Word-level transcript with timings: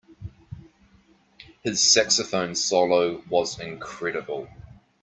His 1.61 1.79
saxophone 1.93 2.55
solo 2.55 3.21
was 3.29 3.59
incredible. 3.59 4.47